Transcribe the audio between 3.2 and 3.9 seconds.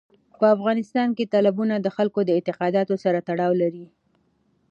تړاو لري.